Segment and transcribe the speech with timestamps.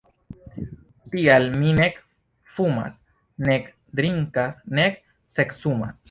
[1.15, 1.99] Tial mi nek
[2.55, 2.97] fumas
[3.49, 3.69] nek
[3.99, 4.97] drinkas nek
[5.37, 5.99] seksumas!